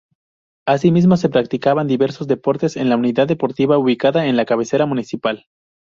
Asimismo, 0.65 1.15
se 1.15 1.29
practican 1.29 1.85
diversos 1.85 2.25
deportes 2.25 2.75
en 2.75 2.89
la 2.89 2.95
unidad 2.97 3.27
deportiva 3.27 3.77
ubicada 3.77 4.25
en 4.25 4.35
la 4.35 4.45
cabecera 4.45 4.87
municipal. 4.87 5.45